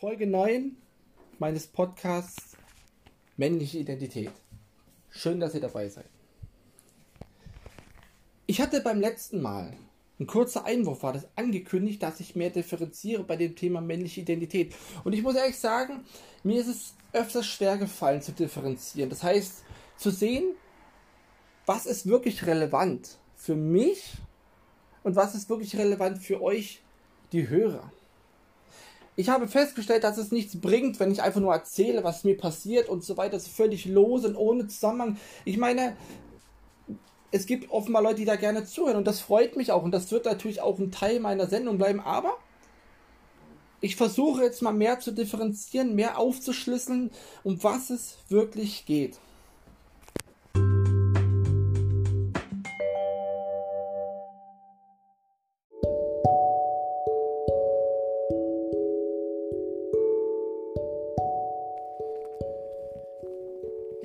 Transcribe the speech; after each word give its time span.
Folge 0.00 0.28
9 0.28 0.76
meines 1.40 1.66
Podcasts 1.66 2.56
Männliche 3.36 3.78
Identität. 3.78 4.30
Schön, 5.10 5.40
dass 5.40 5.56
ihr 5.56 5.60
dabei 5.60 5.88
seid. 5.88 6.08
Ich 8.46 8.60
hatte 8.60 8.80
beim 8.80 9.00
letzten 9.00 9.42
Mal, 9.42 9.76
ein 10.20 10.28
kurzer 10.28 10.64
Einwurf 10.64 11.02
war 11.02 11.14
das 11.14 11.26
angekündigt, 11.34 12.00
dass 12.00 12.20
ich 12.20 12.36
mehr 12.36 12.50
differenziere 12.50 13.24
bei 13.24 13.34
dem 13.34 13.56
Thema 13.56 13.80
männliche 13.80 14.20
Identität. 14.20 14.72
Und 15.02 15.14
ich 15.14 15.22
muss 15.24 15.34
ehrlich 15.34 15.58
sagen, 15.58 16.04
mir 16.44 16.60
ist 16.60 16.68
es 16.68 16.94
öfters 17.12 17.46
schwer 17.48 17.76
gefallen 17.76 18.22
zu 18.22 18.30
differenzieren. 18.30 19.10
Das 19.10 19.24
heißt, 19.24 19.64
zu 19.96 20.10
sehen, 20.10 20.54
was 21.66 21.86
ist 21.86 22.06
wirklich 22.06 22.46
relevant 22.46 23.18
für 23.34 23.56
mich 23.56 24.12
und 25.02 25.16
was 25.16 25.34
ist 25.34 25.50
wirklich 25.50 25.74
relevant 25.74 26.18
für 26.18 26.40
euch, 26.40 26.82
die 27.32 27.48
Hörer. 27.48 27.90
Ich 29.18 29.28
habe 29.30 29.48
festgestellt, 29.48 30.04
dass 30.04 30.16
es 30.16 30.30
nichts 30.30 30.60
bringt, 30.60 31.00
wenn 31.00 31.10
ich 31.10 31.22
einfach 31.22 31.40
nur 31.40 31.52
erzähle, 31.52 32.04
was 32.04 32.22
mir 32.22 32.36
passiert 32.36 32.88
und 32.88 33.02
so 33.02 33.16
weiter. 33.16 33.32
Das 33.32 33.48
ist 33.48 33.56
völlig 33.56 33.84
los 33.84 34.24
und 34.24 34.36
ohne 34.36 34.68
Zusammenhang. 34.68 35.16
Ich 35.44 35.56
meine, 35.56 35.96
es 37.32 37.46
gibt 37.46 37.68
offenbar 37.72 38.00
Leute, 38.00 38.20
die 38.20 38.26
da 38.26 38.36
gerne 38.36 38.64
zuhören 38.64 38.96
und 38.96 39.08
das 39.08 39.18
freut 39.18 39.56
mich 39.56 39.72
auch 39.72 39.82
und 39.82 39.90
das 39.90 40.12
wird 40.12 40.26
natürlich 40.26 40.60
auch 40.60 40.78
ein 40.78 40.92
Teil 40.92 41.18
meiner 41.18 41.48
Sendung 41.48 41.78
bleiben. 41.78 41.98
Aber 41.98 42.36
ich 43.80 43.96
versuche 43.96 44.44
jetzt 44.44 44.62
mal 44.62 44.72
mehr 44.72 45.00
zu 45.00 45.10
differenzieren, 45.10 45.96
mehr 45.96 46.16
aufzuschlüsseln, 46.16 47.10
um 47.42 47.60
was 47.64 47.90
es 47.90 48.18
wirklich 48.28 48.86
geht. 48.86 49.18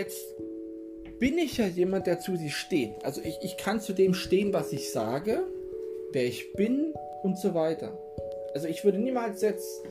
Jetzt 0.00 0.34
bin 1.18 1.36
ich 1.36 1.58
ja 1.58 1.66
jemand, 1.66 2.06
der 2.06 2.20
zu 2.20 2.34
sich 2.34 2.56
steht. 2.56 3.04
Also 3.04 3.20
ich, 3.22 3.36
ich 3.42 3.58
kann 3.58 3.82
zu 3.82 3.92
dem 3.92 4.14
stehen, 4.14 4.50
was 4.54 4.72
ich 4.72 4.92
sage, 4.92 5.42
wer 6.12 6.24
ich 6.24 6.54
bin 6.54 6.94
und 7.22 7.36
so 7.36 7.52
weiter. 7.52 7.98
Also 8.54 8.66
ich 8.66 8.82
würde 8.82 8.96
niemals 8.96 9.42
jetzt 9.42 9.82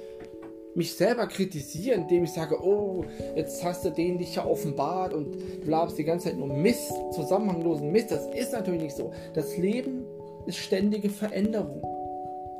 mich 0.74 0.96
selber 0.96 1.28
kritisieren, 1.28 2.02
indem 2.02 2.24
ich 2.24 2.34
sage, 2.34 2.60
oh, 2.60 3.06
jetzt 3.36 3.64
hast 3.64 3.86
du 3.86 3.92
den 3.92 4.18
dich 4.18 4.34
ja 4.34 4.48
offenbart 4.48 5.14
und 5.14 5.36
du 5.36 5.70
labst 5.70 6.00
die 6.00 6.06
ganze 6.06 6.30
Zeit 6.30 6.40
nur 6.40 6.48
Mist, 6.48 6.92
zusammenhanglosen 7.12 7.92
Mist. 7.92 8.10
Das 8.10 8.26
ist 8.34 8.52
natürlich 8.52 8.82
nicht 8.82 8.96
so. 8.96 9.12
Das 9.36 9.58
Leben 9.58 10.08
ist 10.48 10.58
ständige 10.58 11.12
Veränderung. 11.12 11.84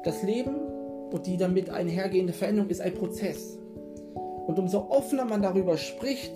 Das 0.04 0.22
Leben 0.22 0.56
und 1.12 1.26
die 1.26 1.38
damit 1.38 1.72
einhergehende 1.72 2.34
Veränderung 2.34 2.70
ist 2.70 2.82
ein 2.82 2.94
Prozess. 2.94 3.58
Und 4.46 4.60
umso 4.60 4.88
offener 4.92 5.26
man 5.26 5.42
darüber 5.42 5.78
spricht, 5.78 6.32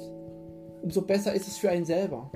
umso 0.84 1.02
besser 1.02 1.34
ist 1.34 1.48
es 1.48 1.58
für 1.58 1.70
einen 1.70 1.86
selber. 1.86 2.30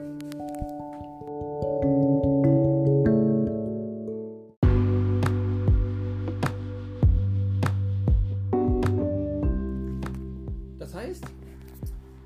Das 10.80 10.94
heißt, 10.96 11.26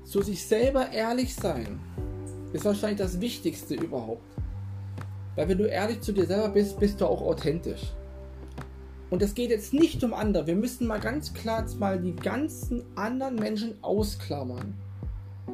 zu 0.04 0.22
sich 0.22 0.46
selber 0.46 0.90
ehrlich 0.92 1.34
sein 1.34 1.80
ist 2.52 2.64
wahrscheinlich 2.64 2.98
das 2.98 3.20
Wichtigste 3.20 3.74
überhaupt. 3.74 4.22
Weil 5.34 5.48
wenn 5.48 5.58
du 5.58 5.64
ehrlich 5.64 6.02
zu 6.02 6.12
dir 6.12 6.26
selber 6.26 6.50
bist, 6.50 6.78
bist 6.78 7.00
du 7.00 7.06
auch 7.06 7.22
authentisch. 7.22 7.92
Und 9.10 9.22
es 9.22 9.34
geht 9.34 9.50
jetzt 9.50 9.74
nicht 9.74 10.04
um 10.04 10.14
andere. 10.14 10.46
Wir 10.46 10.56
müssen 10.56 10.86
mal 10.86 11.00
ganz 11.00 11.34
klar 11.34 11.64
mal 11.78 12.00
die 12.00 12.14
ganzen 12.14 12.84
anderen 12.94 13.34
Menschen 13.36 13.82
ausklammern. 13.82 14.74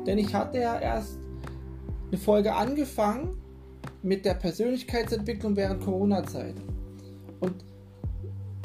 Denn 0.07 0.19
ich 0.19 0.35
hatte 0.35 0.59
ja 0.59 0.79
erst 0.79 1.19
eine 2.09 2.19
Folge 2.19 2.55
angefangen 2.55 3.37
mit 4.03 4.25
der 4.25 4.35
Persönlichkeitsentwicklung 4.35 5.57
während 5.57 5.83
Corona-Zeit. 5.83 6.55
Und 7.41 7.65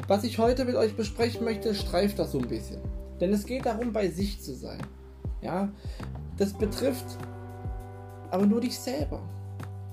was 0.06 0.24
ich 0.24 0.38
heute 0.38 0.64
mit 0.64 0.76
euch 0.76 0.96
besprechen 0.96 1.44
möchte, 1.44 1.74
streift 1.74 2.18
das 2.18 2.32
so 2.32 2.38
ein 2.38 2.48
bisschen. 2.48 2.80
Denn 3.20 3.32
es 3.32 3.46
geht 3.46 3.66
darum, 3.66 3.92
bei 3.92 4.08
sich 4.08 4.40
zu 4.40 4.54
sein. 4.54 4.80
Ja, 5.40 5.70
das 6.36 6.52
betrifft 6.52 7.18
aber 8.30 8.46
nur 8.46 8.60
dich 8.60 8.78
selber. 8.78 9.22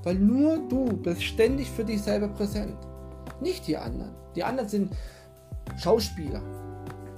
Weil 0.04 0.16
nur 0.16 0.58
du 0.68 0.86
bist 0.98 1.24
ständig 1.24 1.70
für 1.70 1.86
dich 1.86 2.02
selber 2.02 2.28
präsent. 2.28 2.76
Nicht 3.40 3.68
die 3.68 3.78
anderen. 3.78 4.16
Die 4.36 4.44
anderen 4.44 4.70
sind 4.70 4.94
Schauspieler. 5.78 6.42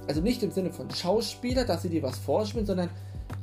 Also 0.06 0.20
nicht 0.20 0.42
im 0.42 0.50
Sinne 0.50 0.70
von 0.70 0.90
Schauspieler, 0.90 1.64
dass 1.64 1.82
sie 1.82 1.88
dir 1.88 2.02
was 2.02 2.18
vorspielen, 2.18 2.66
sondern 2.66 2.90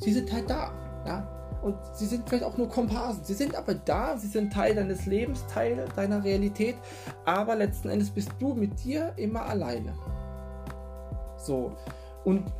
sie 0.01 0.13
sind 0.13 0.31
halt 0.31 0.49
da. 0.49 0.71
Ja? 1.05 1.27
Und 1.61 1.75
sie 1.93 2.07
sind 2.07 2.27
vielleicht 2.27 2.43
auch 2.43 2.57
nur 2.57 2.67
Komparsen. 2.67 3.23
Sie 3.23 3.35
sind 3.35 3.55
aber 3.55 3.75
da, 3.75 4.17
sie 4.17 4.27
sind 4.27 4.51
Teil 4.51 4.73
deines 4.75 5.05
Lebens, 5.05 5.45
Teil 5.47 5.85
deiner 5.95 6.23
Realität. 6.23 6.75
Aber 7.25 7.55
letzten 7.55 7.89
Endes 7.89 8.09
bist 8.09 8.31
du 8.39 8.55
mit 8.55 8.83
dir 8.83 9.13
immer 9.17 9.45
alleine. 9.45 9.93
So. 11.37 11.75
Und 12.23 12.51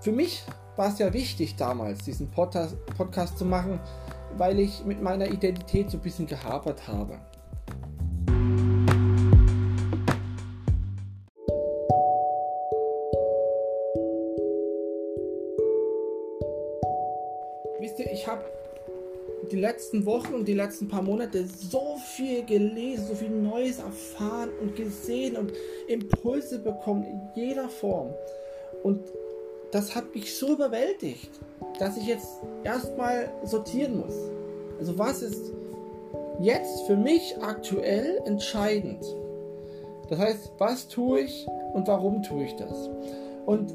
für 0.00 0.12
mich 0.12 0.44
war 0.76 0.88
es 0.88 0.98
ja 0.98 1.12
wichtig 1.12 1.56
damals, 1.56 2.04
diesen 2.04 2.30
Podcast, 2.30 2.76
zu 3.36 3.44
machen, 3.44 3.78
weil 4.36 4.58
ich 4.58 4.84
mit 4.84 5.02
meiner 5.02 5.26
Identität 5.26 5.90
so 5.90 5.98
ein 5.98 6.02
bisschen 6.02 6.26
gehapert 6.26 6.88
habe. 6.88 7.18
Wisst 17.92 18.06
ihr, 18.06 18.12
ich 18.12 18.26
habe 18.26 18.42
die 19.50 19.60
letzten 19.60 20.06
Wochen 20.06 20.32
und 20.32 20.48
die 20.48 20.54
letzten 20.54 20.88
paar 20.88 21.02
Monate 21.02 21.44
so 21.44 21.98
viel 22.16 22.42
gelesen, 22.42 23.06
so 23.06 23.14
viel 23.14 23.28
Neues 23.28 23.80
erfahren 23.80 24.48
und 24.62 24.76
gesehen 24.76 25.36
und 25.36 25.52
Impulse 25.88 26.58
bekommen 26.60 27.04
in 27.04 27.20
jeder 27.34 27.68
Form. 27.68 28.14
Und 28.82 29.02
das 29.72 29.94
hat 29.94 30.14
mich 30.14 30.34
so 30.34 30.54
überwältigt, 30.54 31.28
dass 31.78 31.98
ich 31.98 32.06
jetzt 32.06 32.28
erstmal 32.64 33.30
sortieren 33.44 33.98
muss. 33.98 34.14
Also 34.78 34.98
was 34.98 35.20
ist 35.20 35.52
jetzt 36.40 36.86
für 36.86 36.96
mich 36.96 37.36
aktuell 37.42 38.22
entscheidend? 38.24 39.04
Das 40.08 40.18
heißt, 40.18 40.52
was 40.56 40.88
tue 40.88 41.20
ich 41.20 41.46
und 41.74 41.88
warum 41.88 42.22
tue 42.22 42.44
ich 42.44 42.56
das? 42.56 42.88
Und 43.44 43.74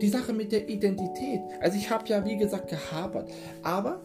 die 0.00 0.08
Sache 0.08 0.32
mit 0.32 0.52
der 0.52 0.68
Identität. 0.68 1.40
Also 1.60 1.76
ich 1.76 1.90
habe 1.90 2.06
ja, 2.08 2.24
wie 2.24 2.36
gesagt, 2.36 2.68
gehapert. 2.68 3.30
Aber 3.62 4.02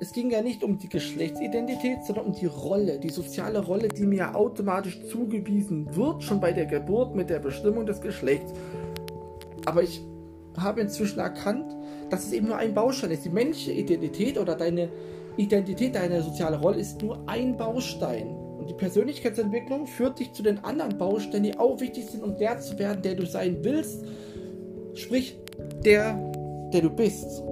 es 0.00 0.12
ging 0.12 0.30
ja 0.30 0.42
nicht 0.42 0.64
um 0.64 0.78
die 0.78 0.88
Geschlechtsidentität, 0.88 2.04
sondern 2.04 2.26
um 2.26 2.32
die 2.32 2.46
Rolle, 2.46 2.98
die 2.98 3.10
soziale 3.10 3.64
Rolle, 3.64 3.88
die 3.88 4.04
mir 4.04 4.34
automatisch 4.34 5.00
zugewiesen 5.06 5.94
wird, 5.94 6.22
schon 6.24 6.40
bei 6.40 6.52
der 6.52 6.66
Geburt 6.66 7.14
mit 7.14 7.30
der 7.30 7.38
Bestimmung 7.38 7.86
des 7.86 8.00
Geschlechts. 8.00 8.52
Aber 9.64 9.82
ich 9.82 10.02
habe 10.58 10.80
inzwischen 10.80 11.20
erkannt, 11.20 11.76
dass 12.10 12.24
es 12.24 12.32
eben 12.32 12.48
nur 12.48 12.56
ein 12.56 12.74
Baustein 12.74 13.10
ist. 13.10 13.24
Die 13.24 13.30
männliche 13.30 13.72
Identität 13.72 14.38
oder 14.38 14.54
deine 14.54 14.88
Identität, 15.36 15.94
deine 15.94 16.22
soziale 16.22 16.60
Rolle 16.60 16.78
ist 16.78 17.00
nur 17.00 17.22
ein 17.28 17.56
Baustein. 17.56 18.28
Und 18.58 18.68
die 18.68 18.74
Persönlichkeitsentwicklung 18.74 19.86
führt 19.86 20.18
dich 20.18 20.32
zu 20.32 20.42
den 20.42 20.62
anderen 20.64 20.98
Bausteinen, 20.98 21.44
die 21.44 21.58
auch 21.58 21.80
wichtig 21.80 22.06
sind, 22.06 22.22
um 22.22 22.36
der 22.36 22.60
zu 22.60 22.78
werden, 22.78 23.02
der 23.02 23.14
du 23.14 23.26
sein 23.26 23.58
willst. 23.62 24.04
Sprich, 24.94 25.36
der, 25.84 26.14
der 26.72 26.82
du 26.82 26.90
bist. 26.90 27.42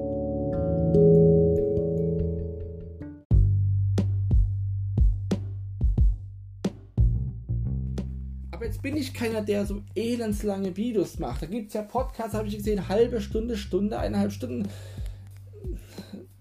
Aber 8.50 8.66
jetzt 8.66 8.82
bin 8.82 8.96
ich 8.96 9.14
keiner, 9.14 9.40
der 9.40 9.64
so 9.64 9.80
elendslange 9.94 10.76
Videos 10.76 11.18
macht. 11.18 11.42
Da 11.42 11.46
gibt 11.46 11.68
es 11.68 11.74
ja 11.74 11.82
Podcasts, 11.82 12.34
habe 12.34 12.46
ich 12.46 12.58
gesehen, 12.58 12.88
halbe 12.88 13.22
Stunde, 13.22 13.56
Stunde, 13.56 13.98
eineinhalb 13.98 14.32
Stunden. 14.32 14.68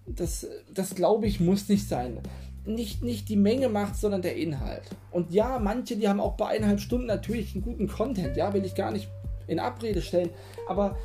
Das, 0.06 0.46
das 0.74 0.94
glaube 0.94 1.26
ich, 1.26 1.40
muss 1.40 1.68
nicht 1.70 1.88
sein. 1.88 2.18
Nicht, 2.66 3.02
nicht 3.02 3.30
die 3.30 3.36
Menge 3.36 3.70
macht, 3.70 3.96
sondern 3.96 4.20
der 4.20 4.36
Inhalt. 4.36 4.82
Und 5.10 5.32
ja, 5.32 5.58
manche, 5.58 5.96
die 5.96 6.08
haben 6.08 6.20
auch 6.20 6.36
bei 6.36 6.48
eineinhalb 6.48 6.80
Stunden 6.80 7.06
natürlich 7.06 7.54
einen 7.54 7.64
guten 7.64 7.88
Content. 7.88 8.36
Ja, 8.36 8.52
will 8.52 8.66
ich 8.66 8.74
gar 8.74 8.90
nicht 8.90 9.08
in 9.50 9.58
Abrede 9.58 10.00
stellen. 10.00 10.30
Aber 10.68 10.96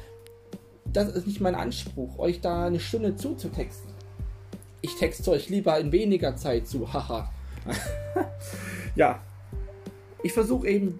das 0.86 1.10
ist 1.10 1.28
nicht 1.28 1.42
mein 1.42 1.56
Anspruch, 1.56 2.18
euch 2.20 2.42
da 2.42 2.68
eine 2.68 2.80
Stunde 2.80 3.16
zuzutexten. 3.16 3.90
Ich 4.82 4.96
texte 4.96 5.32
euch 5.32 5.50
lieber 5.50 5.78
in 5.80 5.92
weniger 5.92 6.36
Zeit 6.36 6.68
zu, 6.68 6.94
haha. 6.94 7.32
ja, 8.96 9.20
ich 10.24 10.32
versuche 10.32 10.68
eben 10.68 11.00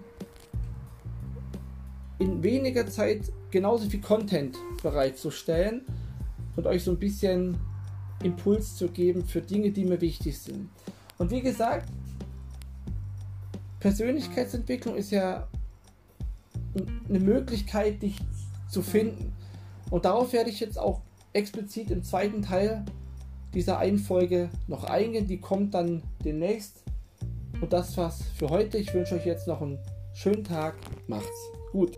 in 2.18 2.42
weniger 2.42 2.86
Zeit 2.86 3.32
genauso 3.50 3.88
viel 3.88 4.00
Content 4.00 4.56
bereitzustellen 4.82 5.82
und 6.56 6.66
euch 6.66 6.82
so 6.82 6.90
ein 6.90 6.98
bisschen 6.98 7.56
Impuls 8.22 8.76
zu 8.76 8.88
geben 8.88 9.24
für 9.24 9.40
Dinge, 9.40 9.70
die 9.70 9.84
mir 9.84 10.00
wichtig 10.00 10.38
sind. 10.38 10.68
Und 11.18 11.30
wie 11.30 11.42
gesagt, 11.42 11.88
Persönlichkeitsentwicklung 13.80 14.96
ist 14.96 15.10
ja 15.10 15.46
eine 17.08 17.20
Möglichkeit, 17.20 18.02
dich 18.02 18.18
zu 18.70 18.82
finden. 18.82 19.32
Und 19.90 20.04
darauf 20.04 20.32
werde 20.32 20.50
ich 20.50 20.60
jetzt 20.60 20.78
auch 20.78 21.02
explizit 21.32 21.90
im 21.90 22.02
zweiten 22.02 22.42
Teil 22.42 22.84
dieser 23.54 23.78
einen 23.78 23.98
Folge 23.98 24.50
noch 24.66 24.84
eingehen. 24.84 25.26
Die 25.26 25.40
kommt 25.40 25.74
dann 25.74 26.02
demnächst. 26.24 26.82
Und 27.60 27.72
das 27.72 27.96
war's 27.96 28.22
für 28.36 28.50
heute. 28.50 28.78
Ich 28.78 28.92
wünsche 28.92 29.14
euch 29.14 29.24
jetzt 29.24 29.46
noch 29.46 29.62
einen 29.62 29.78
schönen 30.14 30.44
Tag. 30.44 30.74
Macht's 31.06 31.50
gut. 31.72 31.96